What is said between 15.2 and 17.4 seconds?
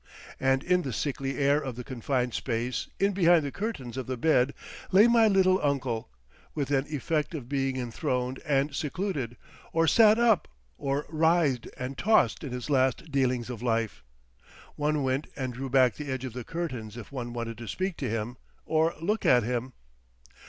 and drew back the edge of the curtains if one